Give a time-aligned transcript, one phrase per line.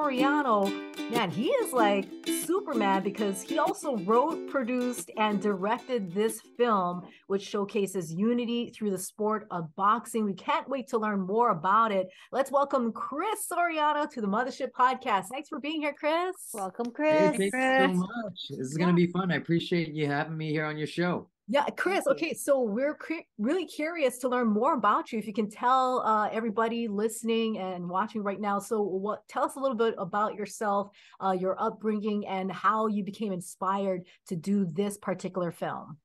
[0.00, 0.64] Soriano,
[1.10, 7.02] man, he is like super Superman because he also wrote, produced, and directed this film,
[7.26, 10.24] which showcases unity through the sport of boxing.
[10.24, 12.08] We can't wait to learn more about it.
[12.32, 15.26] Let's welcome Chris Soriano to the Mothership Podcast.
[15.30, 16.34] Thanks for being here, Chris.
[16.52, 17.50] Welcome, Hey, Chris.
[17.52, 18.48] thank you so much.
[18.50, 19.32] This is going to be fun.
[19.32, 21.28] I appreciate you having me here on your show.
[21.52, 22.06] Yeah, Chris.
[22.06, 25.18] Okay, so we're cre- really curious to learn more about you.
[25.18, 29.26] If you can tell uh, everybody listening and watching right now, so what?
[29.26, 34.02] Tell us a little bit about yourself, uh, your upbringing, and how you became inspired
[34.28, 35.96] to do this particular film.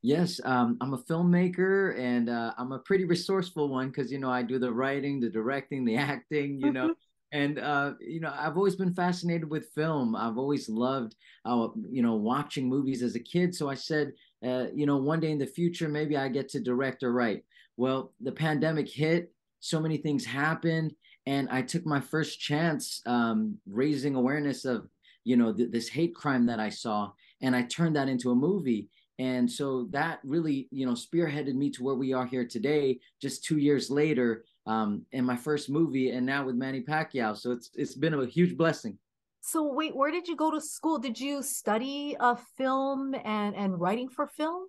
[0.00, 4.30] Yes, um, I'm a filmmaker and uh, I'm a pretty resourceful one because, you know,
[4.30, 6.94] I do the writing, the directing, the acting, you know.
[7.30, 10.14] And uh, you know, I've always been fascinated with film.
[10.14, 11.14] I've always loved,
[11.46, 13.54] uh, you know, watching movies as a kid.
[13.54, 14.12] So I said,
[14.44, 17.44] uh, you know, one day in the future, maybe I get to direct or write.
[17.76, 20.94] Well, the pandemic hit, so many things happened,
[21.26, 24.88] and I took my first chance um, raising awareness of,
[25.24, 28.34] you know, th- this hate crime that I saw, and I turned that into a
[28.34, 28.88] movie.
[29.18, 33.44] And so that really, you know, spearheaded me to where we are here today, just
[33.44, 37.36] two years later, um, in my first movie, and now with Manny Pacquiao.
[37.36, 38.98] So it's it's been a huge blessing.
[39.44, 40.98] So wait, where did you go to school?
[40.98, 44.68] Did you study uh, film and and writing for film?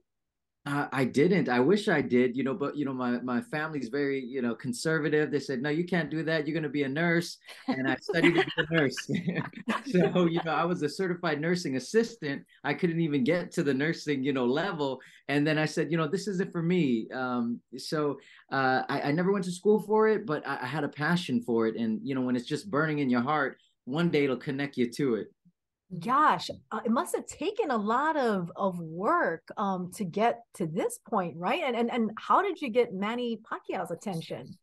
[0.66, 1.48] Uh, I didn't.
[1.48, 4.56] I wish I did, you know, but you know, my my family's very, you know,
[4.56, 5.30] conservative.
[5.30, 6.48] They said, no, you can't do that.
[6.48, 8.96] You're going to be a nurse, and I studied to be a nurse.
[9.92, 12.44] so you know, I was a certified nursing assistant.
[12.64, 15.02] I couldn't even get to the nursing, you know, level.
[15.28, 17.10] And then I said, you know, this isn't for me.
[17.14, 18.20] Um, so
[18.52, 21.44] uh, I, I never went to school for it, but I, I had a passion
[21.44, 21.76] for it.
[21.76, 24.92] And you know, when it's just burning in your heart, one day it'll connect you
[24.92, 25.28] to it.
[26.00, 30.66] Gosh, uh, it must have taken a lot of of work um, to get to
[30.66, 31.62] this point, right?
[31.64, 34.58] And and and how did you get Manny Pacquiao's attention?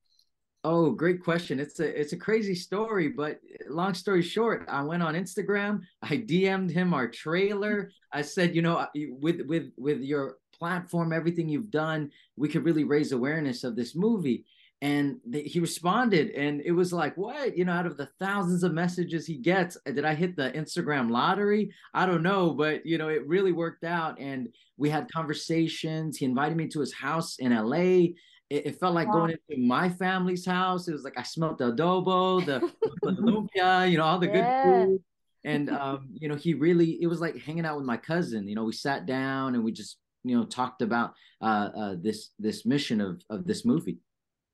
[0.63, 1.61] Oh, great question.
[1.61, 5.81] It's a it's a crazy story, but long story short, I went on Instagram.
[6.03, 7.93] I DM'd him our trailer.
[8.13, 12.85] I said, you know, with with with your platform, everything you've done, we could really
[12.85, 14.45] raise awareness of this movie.
[14.83, 17.55] And he responded, and it was like, what?
[17.55, 21.11] You know, out of the thousands of messages he gets, did I hit the Instagram
[21.11, 21.71] lottery?
[21.93, 24.19] I don't know, but you know, it really worked out.
[24.19, 24.49] And
[24.79, 26.17] we had conversations.
[26.17, 28.15] He invited me to his house in LA
[28.51, 29.15] it, it felt like wow.
[29.15, 30.89] going into my family's house.
[30.89, 32.61] It was like I smelled the adobo, the,
[33.03, 34.65] the lumpia, you know, all the yeah.
[34.65, 35.01] good food.
[35.43, 38.47] And um, you know, he really it was like hanging out with my cousin.
[38.47, 42.31] You know, we sat down and we just you know talked about uh, uh, this
[42.39, 43.99] this mission of of this movie.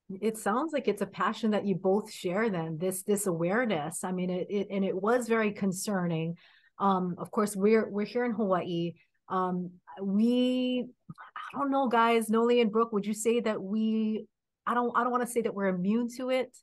[0.08, 2.48] It sounds like it's a passion that you both share.
[2.48, 4.04] Then this this awareness.
[4.04, 6.36] I mean, it, it and it was very concerning.
[6.78, 8.94] Um, of course, we're we're here in Hawaii.
[9.28, 12.28] Um, we I don't know, guys.
[12.28, 14.26] Noli and Brooke, would you say that we?
[14.66, 14.96] I don't.
[14.96, 16.56] I don't want to say that we're immune to it,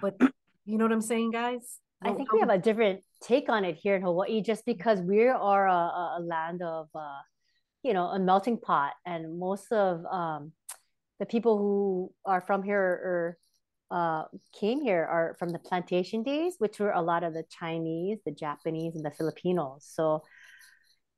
[0.00, 0.16] but
[0.64, 1.78] you know what I'm saying, guys.
[2.02, 5.28] I think we have a different take on it here in Hawaii, just because we
[5.28, 7.20] are a, a land of, uh,
[7.82, 10.52] you know, a melting pot, and most of um,
[11.20, 13.38] the people who are from here or
[13.92, 14.24] uh,
[14.58, 18.32] came here are from the plantation days, which were a lot of the Chinese, the
[18.32, 19.86] Japanese, and the Filipinos.
[19.88, 20.24] So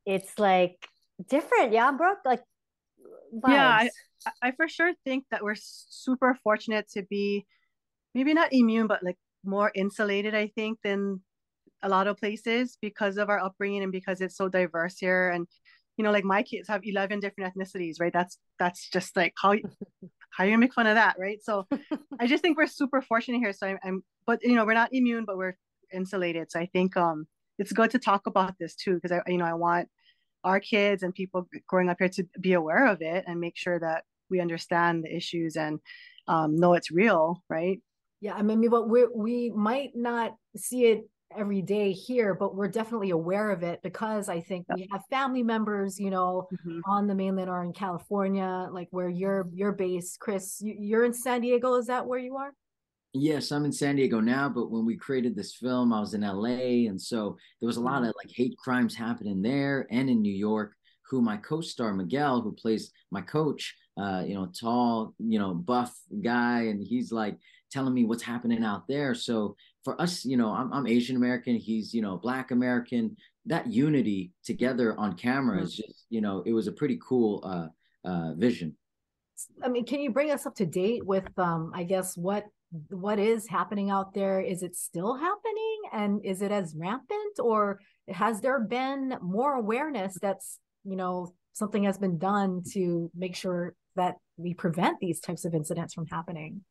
[0.04, 0.76] it's like
[1.28, 2.19] different, yeah, Brooke.
[2.25, 2.43] Like
[3.32, 3.52] vibes.
[3.52, 3.88] Yeah,
[4.43, 7.46] I, I for sure think that we're super fortunate to be
[8.14, 11.20] maybe not immune, but like more insulated, I think, than
[11.82, 15.31] a lot of places because of our upbringing and because it's so diverse here.
[15.31, 15.46] And,
[16.02, 18.12] you know, like my kids have 11 different ethnicities, right?
[18.12, 19.54] That's, that's just like how,
[20.31, 21.38] how you make fun of that, right?
[21.40, 21.69] So
[22.19, 23.52] I just think we're super fortunate here.
[23.52, 25.56] So I'm, I'm, but you know, we're not immune, but we're
[25.94, 26.50] insulated.
[26.50, 29.44] So I think um, it's good to talk about this too, because I, you know,
[29.44, 29.88] I want
[30.43, 33.78] our kids and people growing up here to be aware of it and make sure
[33.78, 35.78] that we understand the issues and
[36.26, 37.81] um, know it's real, right?
[38.20, 42.69] Yeah, I mean, but we we might not see it every day here, but we're
[42.69, 46.81] definitely aware of it because I think we have family members, you know, mm-hmm.
[46.87, 50.19] on the mainland or in California, like where you're you're based.
[50.20, 51.75] Chris, you're in San Diego.
[51.75, 52.52] Is that where you are?
[53.14, 56.23] Yes, I'm in San Diego now, but when we created this film, I was in
[56.23, 58.05] LA, and so there was a lot mm-hmm.
[58.06, 60.73] of like hate crimes happening there and in New York.
[61.11, 65.94] Who my co-star Miguel, who plays my coach, uh, you know, tall, you know, buff
[66.23, 67.37] guy, and he's like
[67.73, 69.14] telling me what's happening out there.
[69.14, 73.17] So for us, you know, I'm, I'm Asian American, he's, you know, Black American.
[73.46, 75.64] That unity together on camera mm-hmm.
[75.64, 78.76] is just, you know, it was a pretty cool uh, uh, vision.
[79.64, 82.44] I mean, can you bring us up to date with, um, I guess, what
[82.88, 84.40] what is happening out there?
[84.40, 90.17] Is it still happening, and is it as rampant, or has there been more awareness
[90.23, 95.44] that's, you know, something has been done to make sure that we prevent these types
[95.44, 96.62] of incidents from happening?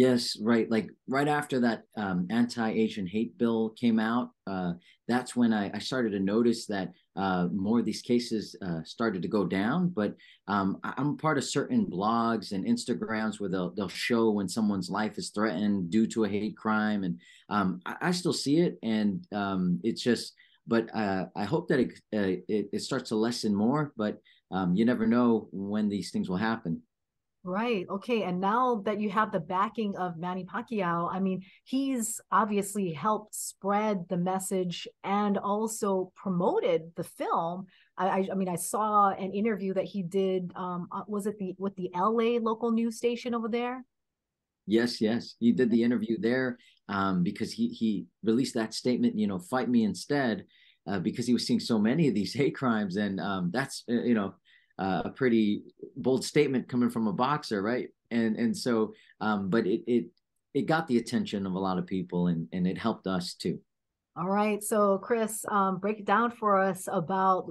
[0.00, 0.70] Yes, right.
[0.70, 4.72] Like right after that um, anti-Asian hate bill came out, uh,
[5.06, 9.20] that's when I, I, started to notice that uh, more of these cases uh, started
[9.20, 9.90] to go down.
[9.90, 10.16] But
[10.48, 14.88] um, I, am part of certain blogs and Instagrams where they'll they'll show when someone's
[14.88, 17.20] life is threatened due to a hate crime, and
[17.50, 20.32] um, I, I, still see it, and um, it's just.
[20.66, 23.92] But uh, I hope that it, uh, it, it starts to lessen more.
[23.98, 24.18] But
[24.50, 26.80] um, you never know when these things will happen.
[27.42, 27.86] Right.
[27.88, 28.22] Okay.
[28.24, 33.34] And now that you have the backing of Manny Pacquiao, I mean, he's obviously helped
[33.34, 37.66] spread the message and also promoted the film.
[37.96, 40.52] I, I mean, I saw an interview that he did.
[40.54, 43.84] Um, uh, was it the with the LA local news station over there?
[44.66, 46.58] Yes, yes, he did the interview there
[46.88, 49.18] um, because he he released that statement.
[49.18, 50.44] You know, fight me instead,
[50.86, 54.02] uh, because he was seeing so many of these hate crimes, and um, that's uh,
[54.02, 54.34] you know
[54.80, 55.62] uh, a pretty
[55.96, 57.88] bold statement coming from a boxer, right?
[58.10, 60.06] And and so, um, but it it
[60.54, 63.60] it got the attention of a lot of people, and and it helped us too.
[64.16, 67.46] All right, so Chris, um, break it down for us about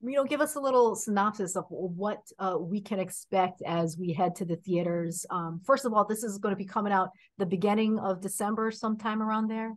[0.00, 4.12] you know give us a little synopsis of what uh, we can expect as we
[4.12, 7.10] head to the theaters um, first of all this is going to be coming out
[7.38, 9.74] the beginning of december sometime around there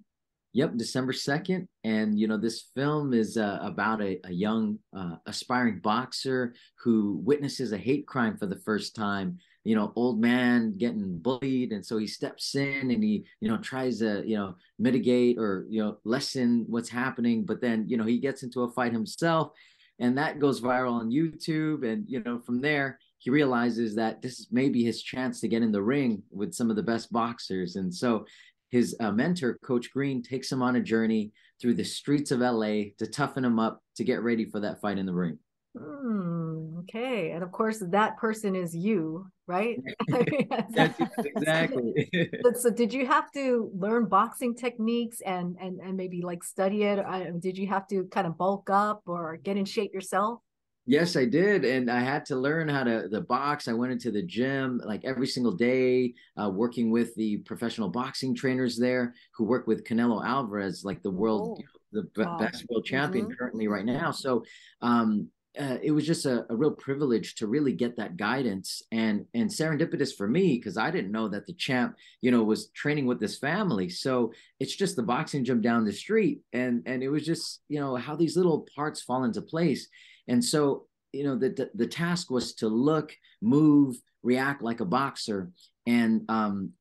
[0.54, 1.68] Yep, December 2nd.
[1.84, 6.54] And, you know, this film is uh, about a, a young uh, aspiring boxer
[6.84, 9.38] who witnesses a hate crime for the first time.
[9.64, 11.72] You know, old man getting bullied.
[11.72, 15.68] And so he steps in and he, you know, tries to, you know, mitigate or,
[15.70, 17.46] you know, lessen what's happening.
[17.46, 19.52] But then, you know, he gets into a fight himself
[20.02, 21.86] and that goes viral on YouTube.
[21.86, 25.62] And, you know, from there, he realizes that this is maybe his chance to get
[25.62, 27.76] in the ring with some of the best boxers.
[27.76, 28.26] And so
[28.72, 31.32] his uh, mentor, Coach Green, takes him on a journey
[31.62, 34.98] through the streets of LA to toughen him up to get ready for that fight
[34.98, 35.38] in the ring.
[35.78, 37.32] Hmm, okay.
[37.32, 39.78] And of course, that person is you, right?
[40.70, 42.10] That's exactly.
[42.44, 46.84] so, so, did you have to learn boxing techniques and and and maybe like study
[46.84, 47.00] it?
[47.40, 50.40] did you have to kind of bulk up or get in shape yourself?
[50.92, 53.70] Yes, I did, and I had to learn how to the box.
[53.70, 58.36] I went into the gym like every single day, uh, working with the professional boxing
[58.36, 62.02] trainers there, who work with Canelo Alvarez, like the world, oh.
[62.14, 62.38] the wow.
[62.38, 63.36] best world champion mm-hmm.
[63.36, 64.12] currently right now.
[64.12, 64.44] So,
[64.82, 69.26] um, uh, it was just a, a, real privilege to really get that guidance and
[69.34, 73.06] and serendipitous for me because I didn't know that the champ, you know, was training
[73.06, 73.88] with this family.
[73.88, 77.80] So it's just the boxing gym down the street, and and it was just you
[77.80, 79.88] know how these little parts fall into place
[80.28, 85.52] and so, you know, the, the, task was to look, move, react like a boxer.
[85.86, 86.72] And um,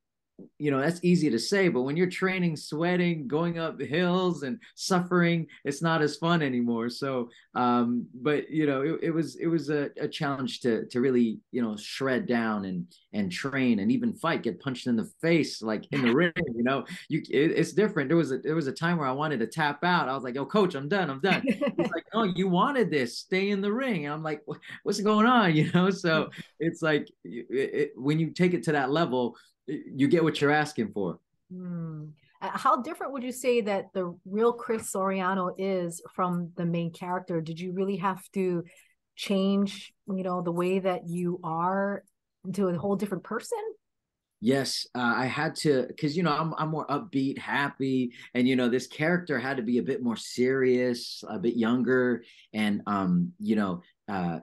[0.57, 4.59] you know that's easy to say but when you're training sweating going up hills and
[4.75, 6.89] suffering it's not as fun anymore.
[6.89, 11.01] So um but you know it, it was it was a, a, challenge to to
[11.01, 15.09] really you know shred down and and train and even fight get punched in the
[15.21, 16.31] face like in the ring
[16.61, 16.85] you know?
[17.09, 18.09] You it, it's different.
[18.09, 20.07] There was a there was a time where i wanted to tap out.
[20.07, 21.41] I was like oh coach i'm done i'm done.
[21.45, 23.17] He's like oh you wanted this.
[23.17, 24.05] Stay in the ring.
[24.05, 24.41] And i'm like
[24.83, 25.55] what's going on?
[25.61, 25.89] You know?
[25.89, 26.29] So
[26.59, 29.35] it's like it, when you take it to that level
[29.71, 31.19] you get what you're asking for.
[31.51, 32.05] Hmm.
[32.41, 36.91] Uh, how different would you say that the real Chris Soriano is from the main
[36.91, 37.39] character?
[37.39, 38.63] Did you really have to
[39.15, 42.03] change, you know, the way that you are
[42.45, 43.59] into a whole different person?
[44.43, 48.55] Yes, uh, I had to because you know I'm I'm more upbeat, happy, and you
[48.55, 53.33] know this character had to be a bit more serious, a bit younger, and um,
[53.39, 54.39] you know, uh,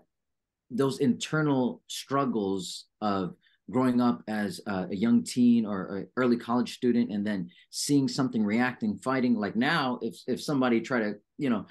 [0.71, 3.35] those internal struggles of
[3.71, 8.45] growing up as a, a young teen or early college student and then seeing something
[8.45, 9.35] reacting fighting.
[9.35, 11.67] Like now if if somebody try to you know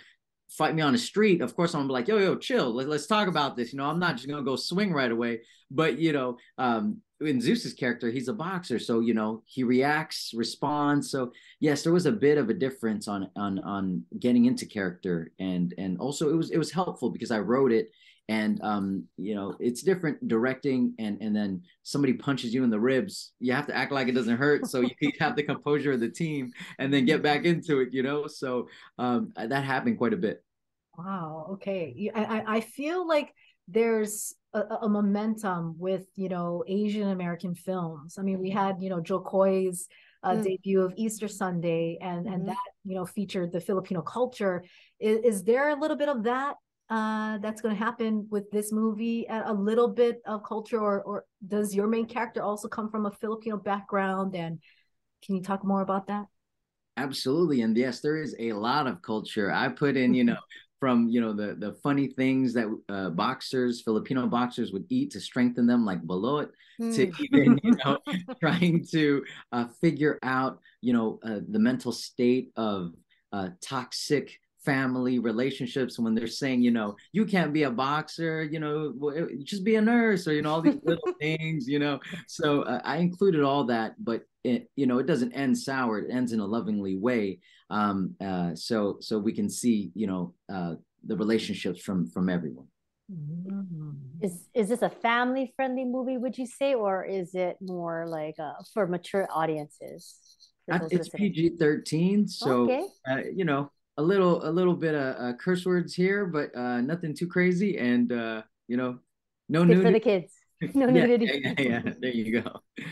[0.49, 2.73] fight me on the street of course i'm like yo yo chill.
[2.73, 3.73] Let, us talk about this.
[3.73, 5.41] You know i'm not just gonna go swing right away.
[5.69, 8.77] But you know um in zeus's character he's a boxer.
[8.77, 11.09] So you know he reacts responds.
[11.09, 15.31] So yes there was a bit of a difference on on on getting into character.
[15.39, 17.91] And and also it was it was helpful because i wrote it
[18.29, 22.79] and um you know it's different directing and and then somebody punches you in the
[22.79, 25.93] ribs you have to act like it doesn't hurt so you can have the composure
[25.93, 28.67] of the team and then get back into it you know so
[28.97, 30.43] um that happened quite a bit
[30.97, 33.33] wow okay i i feel like
[33.67, 38.89] there's a, a momentum with you know asian american films i mean we had you
[38.89, 39.87] know Jo Koy's
[40.23, 40.43] uh, mm.
[40.43, 42.33] debut of Easter Sunday, and mm-hmm.
[42.33, 44.63] and that you know featured the Filipino culture.
[44.99, 46.55] Is, is there a little bit of that
[46.89, 49.25] uh, that's going to happen with this movie?
[49.29, 53.11] A little bit of culture, or or does your main character also come from a
[53.11, 54.35] Filipino background?
[54.35, 54.59] And
[55.25, 56.25] can you talk more about that?
[56.97, 59.51] Absolutely, and yes, there is a lot of culture.
[59.51, 60.37] I put in, you know,
[60.79, 65.19] from you know the the funny things that uh, boxers, Filipino boxers would eat to
[65.19, 66.95] strengthen them, like balut, mm.
[66.95, 67.23] to hmm.
[67.23, 67.97] even you know
[68.39, 72.93] trying to uh, figure out you know uh, the mental state of
[73.31, 78.59] uh, toxic family relationships when they're saying, you know, you can't be a boxer, you
[78.59, 78.93] know,
[79.43, 81.97] just be a nurse or, you know, all these little things, you know.
[82.27, 85.99] So uh, I included all that, but it, you know, it doesn't end sour.
[85.99, 87.39] It ends in a lovingly way.
[87.69, 92.67] Um, uh, so, so we can see, you know, uh, the relationships from, from everyone.
[93.09, 93.91] Mm-hmm.
[94.19, 96.17] Is is this a family friendly movie?
[96.17, 100.17] Would you say, or is it more like uh, for mature audiences?
[100.67, 102.83] For it's PG thirteen, so okay.
[103.09, 106.81] uh, you know a little a little bit of uh, curse words here, but uh,
[106.81, 108.99] nothing too crazy, and uh, you know,
[109.49, 110.33] no Good nudity for the kids.
[110.73, 111.29] No nudity.
[111.43, 112.61] yeah, yeah, yeah, There you go.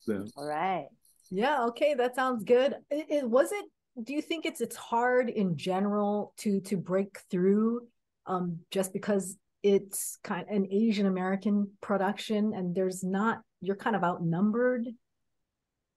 [0.00, 0.24] So.
[0.36, 0.86] All right.
[1.32, 1.64] Yeah.
[1.64, 1.94] Okay.
[1.94, 2.76] That sounds good.
[2.92, 3.64] It, it was it.
[4.04, 7.88] Do you think it's it's hard in general to to break through,
[8.26, 13.96] um, just because it's kind of an Asian American production and there's not you're kind
[13.96, 14.86] of outnumbered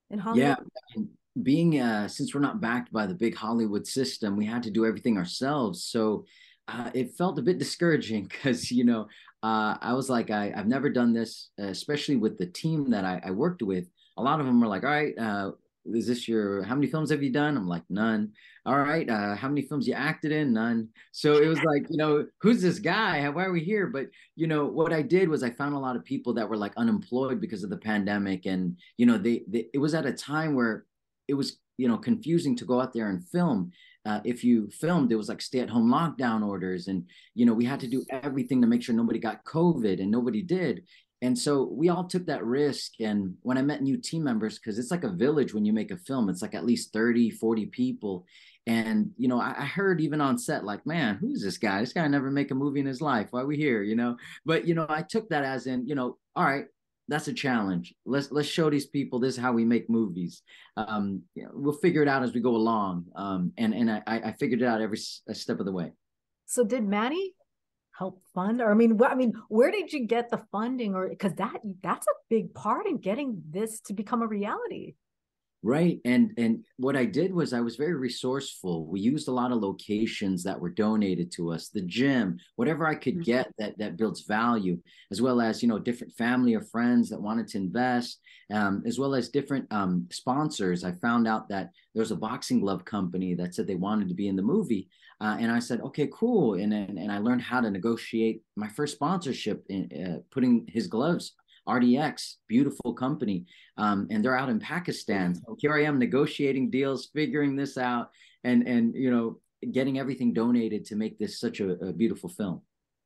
[0.10, 0.58] in Hollywood.
[0.96, 1.04] Yeah
[1.44, 4.86] being uh, since we're not backed by the big Hollywood system, we had to do
[4.86, 5.84] everything ourselves.
[5.84, 6.26] So
[6.68, 9.08] uh, it felt a bit discouraging because you know
[9.44, 13.22] uh, I was like I, have never done this, especially with the team that I,
[13.24, 13.88] I, worked with.
[14.18, 15.52] A lot of them were like, "All right, uh,
[15.86, 18.34] is this your how many films have you done?" I'm like, "None."
[18.66, 20.54] All right, uh, how many films you acted in?
[20.54, 20.90] None.
[21.12, 23.28] So it was like, you know, who's this guy?
[23.30, 23.88] Why are we here?
[23.88, 26.58] But you know, what I did was I found a lot of people that were
[26.58, 30.14] like unemployed because of the pandemic, and you know, they, they it was at a
[30.14, 30.86] time where
[31.30, 33.72] it was you know confusing to go out there and film
[34.06, 36.88] uh, if you filmed, it was like stay at home lockdown orders.
[36.88, 37.06] And,
[37.36, 40.42] you know, we had to do everything to make sure nobody got COVID and nobody
[40.42, 40.84] did.
[41.22, 42.94] And so we all took that risk.
[43.02, 45.92] And when I met new team members, because it's like a village when you make
[45.92, 48.26] a film, it's like at least 30, 40 people.
[48.66, 51.82] And, you know, I, I heard even on set, like, man, who's this guy?
[51.82, 53.28] This guy never make a movie in his life.
[53.32, 53.84] Why are we here?
[53.84, 56.66] You know, but, you know, I took that as in, you know, all right,
[57.10, 57.94] that's a challenge.
[58.06, 60.44] Let's let's show these people this is how we make movies.
[60.78, 63.06] Um, we'll figure it out as we go along.
[63.16, 65.92] Um, and and I, I figured it out every step of the way.
[66.46, 67.34] So did Manny
[67.98, 71.34] help fund, or I mean, I mean, where did you get the funding, or because
[71.34, 74.94] that that's a big part in getting this to become a reality
[75.62, 79.52] right and and what i did was i was very resourceful we used a lot
[79.52, 83.24] of locations that were donated to us the gym whatever i could mm-hmm.
[83.24, 84.80] get that that builds value
[85.12, 88.20] as well as you know different family or friends that wanted to invest
[88.52, 92.62] um, as well as different um, sponsors i found out that there was a boxing
[92.62, 94.88] glove company that said they wanted to be in the movie
[95.20, 98.70] uh, and i said okay cool and, and and i learned how to negotiate my
[98.70, 101.34] first sponsorship in uh, putting his gloves
[101.68, 103.46] RDX, beautiful company,
[103.78, 105.36] um, and they're out in Pakistan.
[105.36, 108.10] So here I am negotiating deals, figuring this out,
[108.44, 109.40] and and you know
[109.72, 112.62] getting everything donated to make this such a, a beautiful film.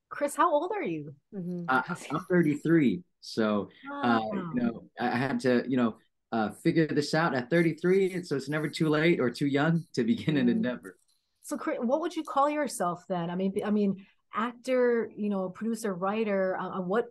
[0.09, 1.13] Chris, how old are you?
[1.33, 1.65] Mm-hmm.
[1.67, 1.81] Uh,
[2.11, 3.69] I'm 33, so
[4.03, 5.95] uh, you know I had to you know
[6.31, 10.03] uh, figure this out at 33, so it's never too late or too young to
[10.03, 10.51] begin an mm.
[10.51, 10.97] endeavor.
[11.43, 13.29] So, Chris, what would you call yourself then?
[13.29, 16.57] I mean, I mean, actor, you know, producer, writer.
[16.59, 17.05] Uh, uh what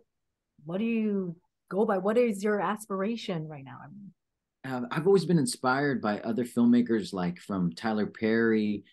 [0.65, 1.35] what do you
[1.69, 1.97] go by?
[1.97, 3.79] What is your aspiration right now?
[4.65, 8.83] Uh, I've always been inspired by other filmmakers, like from Tyler Perry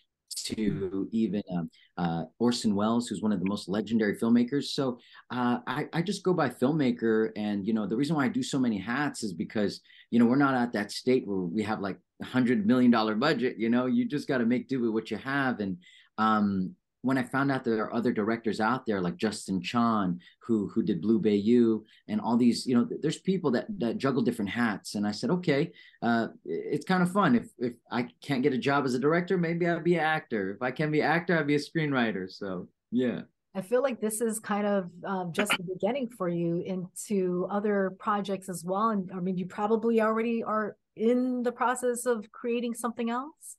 [0.43, 4.65] to even um, uh, Orson Welles, who's one of the most legendary filmmakers.
[4.65, 4.99] So
[5.29, 8.43] uh, I, I just go by filmmaker, and you know the reason why I do
[8.43, 11.79] so many hats is because you know we're not at that state where we have
[11.79, 13.55] like a hundred million dollar budget.
[13.57, 15.77] You know, you just got to make do with what you have, and
[16.17, 20.67] um, when I found out there are other directors out there like Justin Chon who
[20.69, 24.51] who did Blue Bayou and all these, you know, there's people that that juggle different
[24.51, 24.95] hats.
[24.95, 27.35] And I said, okay, uh, it's kind of fun.
[27.35, 30.51] If if I can't get a job as a director, maybe I'll be an actor.
[30.51, 32.31] If I can be an actor, I'll be a screenwriter.
[32.31, 33.21] So yeah.
[33.53, 37.97] I feel like this is kind of um, just the beginning for you into other
[37.99, 38.89] projects as well.
[38.89, 43.57] And I mean, you probably already are in the process of creating something else.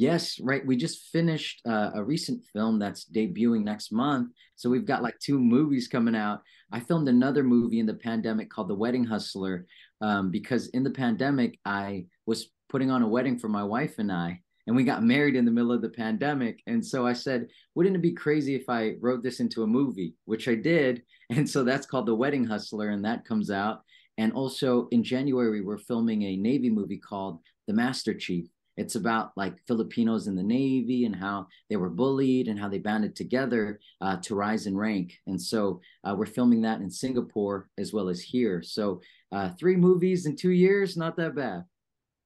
[0.00, 0.64] Yes, right.
[0.64, 4.30] We just finished uh, a recent film that's debuting next month.
[4.56, 6.40] So we've got like two movies coming out.
[6.72, 9.66] I filmed another movie in the pandemic called The Wedding Hustler
[10.00, 14.10] um, because in the pandemic, I was putting on a wedding for my wife and
[14.10, 16.62] I, and we got married in the middle of the pandemic.
[16.66, 20.14] And so I said, wouldn't it be crazy if I wrote this into a movie,
[20.24, 21.02] which I did.
[21.28, 23.82] And so that's called The Wedding Hustler, and that comes out.
[24.16, 27.38] And also in January, we're filming a Navy movie called
[27.68, 32.48] The Master Chief it's about like Filipinos in the Navy and how they were bullied
[32.48, 35.18] and how they banded together uh, to rise in rank.
[35.26, 38.62] And so uh, we're filming that in Singapore as well as here.
[38.62, 39.00] So
[39.32, 41.64] uh, three movies in two years, not that bad.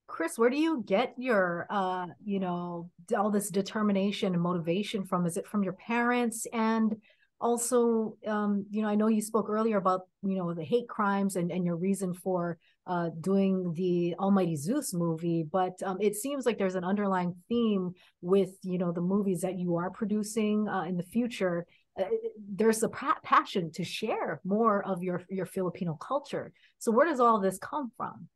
[0.07, 5.27] Chris, where do you get your, uh, you know, all this determination and motivation from?
[5.27, 6.47] Is it from your parents?
[6.53, 6.95] And
[7.41, 11.37] also, um, you know, I know you spoke earlier about, you know, the hate crimes
[11.37, 16.45] and, and your reason for uh, doing the Almighty Zeus movie, but um, it seems
[16.45, 20.83] like there's an underlying theme with you know the movies that you are producing uh,
[20.83, 21.67] in the future.
[21.99, 22.05] Uh,
[22.55, 26.53] there's a pa- passion to share more of your your Filipino culture.
[26.79, 28.29] So where does all this come from?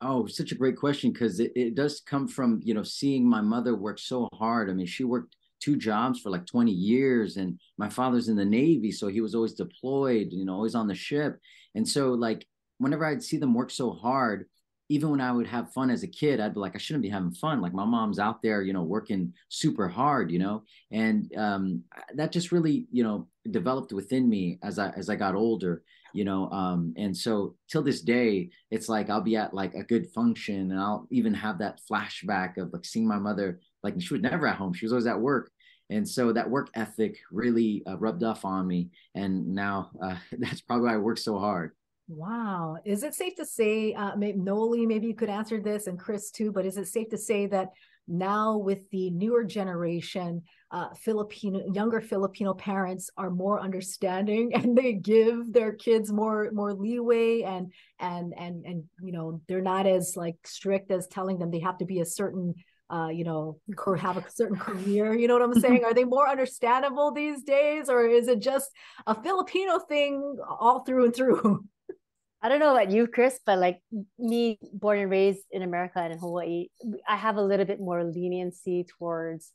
[0.00, 3.42] Oh, such a great question because it, it does come from you know seeing my
[3.42, 4.70] mother work so hard.
[4.70, 8.44] I mean, she worked two jobs for like 20 years and my father's in the
[8.44, 11.38] navy so he was always deployed you know always on the ship
[11.74, 12.46] and so like
[12.78, 14.46] whenever I'd see them work so hard,
[14.88, 17.08] even when I would have fun as a kid, I'd be like, I shouldn't be
[17.08, 17.60] having fun.
[17.60, 21.82] Like my mom's out there, you know, working super hard, you know, and um,
[22.14, 25.82] that just really, you know, developed within me as I as I got older,
[26.14, 26.48] you know.
[26.50, 30.70] Um, and so till this day, it's like I'll be at like a good function,
[30.70, 33.60] and I'll even have that flashback of like seeing my mother.
[33.86, 35.50] Like she was never at home; she was always at work.
[35.88, 40.60] And so that work ethic really uh, rubbed off on me, and now uh, that's
[40.60, 41.72] probably why I work so hard.
[42.08, 42.76] Wow.
[42.84, 46.30] Is it safe to say, uh, maybe Noli, maybe you could answer this, and Chris
[46.30, 47.70] too, but is it safe to say that
[48.08, 54.92] now with the newer generation, uh, Filipino, younger Filipino parents are more understanding and they
[54.92, 60.16] give their kids more more leeway and and and and you know they're not as
[60.16, 62.54] like strict as telling them they have to be a certain
[62.90, 63.58] uh, you know,
[63.98, 65.14] have a certain career.
[65.14, 65.84] You know what I'm saying?
[65.84, 68.70] Are they more understandable these days, or is it just
[69.06, 71.64] a Filipino thing all through and through?
[72.42, 73.80] I don't know about you, Chris, but like
[74.18, 76.68] me, born and raised in America and in Hawaii,
[77.08, 79.52] I have a little bit more leniency towards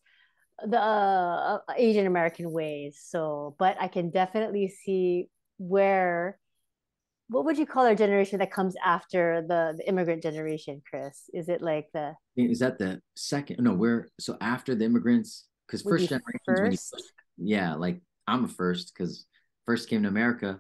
[0.68, 3.00] the uh, Asian American ways.
[3.02, 6.38] So, but I can definitely see where.
[7.32, 11.30] What would you call our generation that comes after the, the immigrant generation, Chris?
[11.34, 12.14] Is it like the?
[12.36, 13.64] Is that the second?
[13.64, 16.14] No, we're so after the immigrants because first
[16.46, 16.78] generation.
[17.38, 19.26] Yeah, like I'm a first because
[19.66, 20.60] first came to America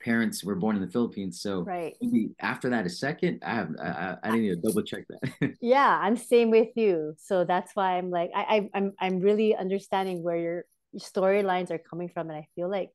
[0.00, 1.40] parents were born in the Philippines.
[1.40, 1.94] So right
[2.40, 5.54] after that, a second, I have I, I need to double check that.
[5.60, 7.14] yeah, I'm same with you.
[7.18, 10.64] So that's why I'm like I, I I'm I'm really understanding where your
[10.96, 12.90] storylines are coming from, and I feel like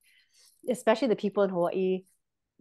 [0.69, 2.03] especially the people in Hawaii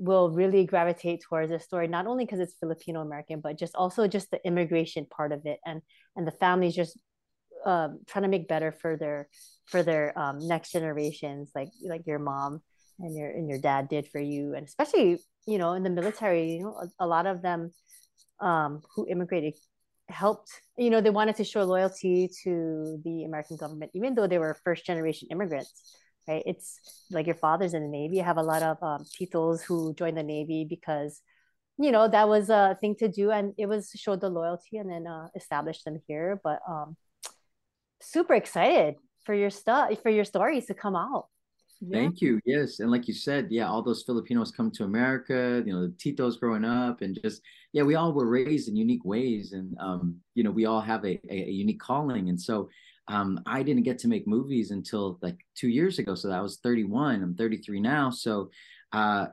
[0.03, 4.07] will really gravitate towards this story not only because it's filipino american but just also
[4.07, 5.81] just the immigration part of it and
[6.17, 6.99] and the families just
[7.65, 9.29] um, trying to make better for their
[9.67, 12.61] for their um, next generations like like your mom
[12.99, 14.55] and your and your dad did for you.
[14.55, 17.71] And especially you know in the military you know a, a lot of them
[18.41, 19.55] um, who immigrated
[20.09, 24.37] helped you know they wanted to show loyalty to the american government even though they
[24.37, 25.97] were first generation immigrants
[26.29, 26.79] right it's
[27.11, 30.17] like your father's in the navy you have a lot of um, titos who joined
[30.17, 31.21] the navy because
[31.79, 34.91] you know that was a thing to do and it was showed the loyalty and
[34.91, 36.97] then uh, established them here but um
[38.01, 41.27] super excited for your stuff for your stories to come out
[41.85, 41.99] yeah.
[41.99, 42.41] Thank you.
[42.45, 45.63] Yes, and like you said, yeah, all those Filipinos come to America.
[45.67, 49.05] You know, the Titos growing up, and just yeah, we all were raised in unique
[49.05, 52.29] ways, and um, you know, we all have a, a, a unique calling.
[52.29, 52.69] And so,
[53.12, 56.14] um, I didn't get to make movies until like two years ago.
[56.14, 57.22] So I was 31.
[57.22, 58.09] I'm 33 now.
[58.09, 58.51] So,
[58.92, 59.27] uh,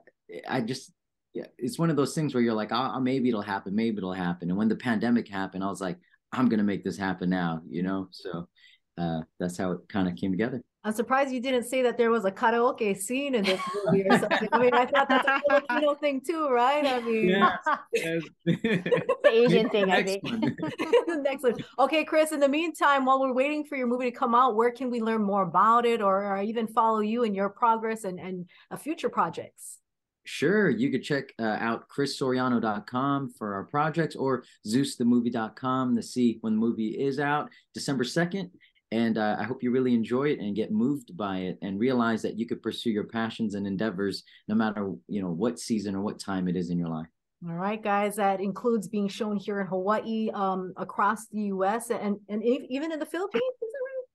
[0.48, 0.92] I just
[1.34, 4.14] yeah, it's one of those things where you're like, oh, maybe it'll happen, maybe it'll
[4.14, 4.50] happen.
[4.50, 5.98] And when the pandemic happened, I was like,
[6.34, 7.62] I'm gonna make this happen now.
[7.70, 8.50] You know, so
[8.98, 10.62] uh, that's how it kind of came together.
[10.86, 14.18] I'm surprised you didn't say that there was a karaoke scene in this movie or
[14.18, 14.48] something.
[14.54, 16.86] I mean, I thought that's a Filipino thing too, right?
[16.86, 17.30] I mean,
[17.94, 18.24] Yes.
[18.46, 20.24] the Asian thing, I think.
[20.24, 20.40] one.
[20.40, 21.56] the next one.
[21.80, 22.32] Okay, Chris.
[22.32, 25.02] In the meantime, while we're waiting for your movie to come out, where can we
[25.02, 28.78] learn more about it, or, or even follow you and your progress and and uh,
[28.78, 29.80] future projects?
[30.26, 36.54] Sure, you could check uh, out chrissoriano.com for our projects or zeusthemovie.com to see when
[36.54, 38.52] the movie is out December 2nd.
[38.92, 42.24] And uh, I hope you really enjoy it and get moved by it and realize
[42.24, 46.02] that you could pursue your passions and endeavors no matter, you know, what season or
[46.02, 47.08] what time it is in your life.
[47.48, 48.16] All right, guys.
[48.16, 51.90] That includes being shown here in Hawaii, um, across the U.S.
[51.90, 53.44] and and even in the Philippines.
[53.62, 54.06] Is that right?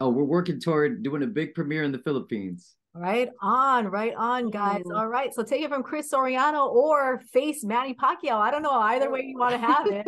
[0.00, 2.74] Oh, we're working toward doing a big premiere in the Philippines.
[2.98, 4.82] Right on, right on, guys.
[4.86, 4.94] Ooh.
[4.94, 5.34] All right.
[5.34, 8.36] So take it from Chris Soriano or face Manny Pacquiao.
[8.38, 10.06] I don't know either way you want to have it.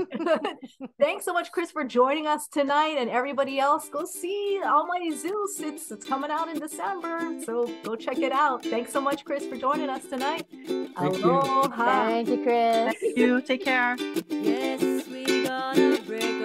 [1.01, 2.97] Thanks so much, Chris, for joining us tonight.
[2.99, 5.61] And everybody else, go see Almighty Zeus.
[5.61, 7.41] It's it's coming out in December.
[7.45, 8.65] So go check it out.
[8.65, 10.47] Thanks so much, Chris, for joining us tonight.
[10.51, 11.31] Thank you.
[11.31, 12.07] Aloha.
[12.09, 12.95] Thank you, Chris.
[13.01, 13.41] Thank you.
[13.43, 13.97] Take care.
[14.29, 16.38] Yes, we gonna break 'em